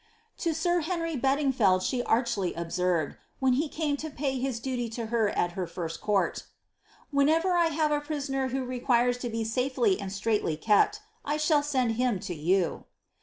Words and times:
To 0.39 0.55
sir 0.55 0.79
Henry 0.81 1.15
Bedingfeld 1.15 1.83
she 1.83 2.01
archly 2.01 2.55
observed, 2.55 3.17
when 3.37 3.53
he 3.53 3.69
came 3.69 3.97
to 3.97 4.09
pay 4.09 4.39
his 4.39 4.59
duly 4.59 4.89
to 4.89 5.05
her 5.13 5.29
at 5.29 5.51
her 5.51 5.67
first 5.67 6.01
court 6.01 6.37
—'^ 6.39 6.43
Whenever 7.11 7.51
I 7.53 7.67
have 7.67 7.91
a 7.91 8.01
prisoner 8.01 8.47
who 8.47 8.65
re 8.65 8.79
quires 8.79 9.19
to 9.19 9.29
be 9.29 9.43
safely 9.43 10.01
and 10.01 10.11
straitly 10.11 10.57
kept, 10.57 11.01
I 11.23 11.37
shall 11.37 11.61
send 11.61 11.97
him 11.97 12.19
to 12.21 12.33
you." 12.33 12.85